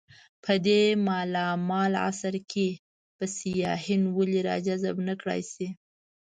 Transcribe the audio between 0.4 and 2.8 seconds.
په دې مالامال عصر کې